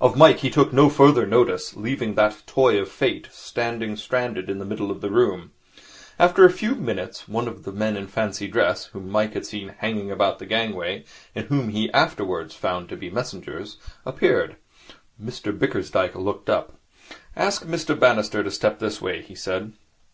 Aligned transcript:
Of 0.00 0.16
Mike 0.16 0.38
he 0.38 0.48
took 0.48 0.72
no 0.72 0.88
further 0.88 1.26
notice, 1.26 1.76
leaving 1.76 2.14
that 2.14 2.42
toy 2.46 2.80
of 2.80 2.88
Fate 2.88 3.28
standing 3.30 3.96
stranded 3.96 4.48
in 4.48 4.56
the 4.58 4.64
middle 4.64 4.90
of 4.90 5.02
the 5.02 5.10
room. 5.10 5.50
After 6.18 6.46
a 6.46 6.50
few 6.50 6.74
moments 6.74 7.28
one 7.28 7.46
of 7.46 7.64
the 7.64 7.72
men 7.72 7.94
in 7.94 8.06
fancy 8.06 8.48
dress, 8.48 8.86
whom 8.86 9.10
Mike 9.10 9.34
had 9.34 9.44
seen 9.44 9.74
hanging 9.76 10.10
about 10.10 10.38
the 10.38 10.46
gangway, 10.46 11.04
and 11.34 11.48
whom 11.48 11.68
he 11.68 11.92
afterwards 11.92 12.54
found 12.54 12.88
to 12.88 12.96
be 12.96 13.10
messengers, 13.10 13.76
appeared. 14.06 14.56
Mr 15.22 15.52
Bickersdyke 15.52 16.14
looked 16.16 16.48
up. 16.48 16.80
'Ask 17.36 17.66
Mr 17.66 17.94
Bannister 17.94 18.42
to 18.42 18.50
step 18.50 18.78
this 18.78 19.02
way,' 19.02 19.20
he 19.20 19.34
said. 19.34 19.74